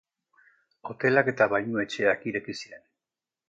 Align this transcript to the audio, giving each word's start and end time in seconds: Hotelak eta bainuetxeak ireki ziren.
Hotelak 0.93 1.31
eta 1.33 1.49
bainuetxeak 1.53 2.29
ireki 2.33 2.61
ziren. 2.61 2.87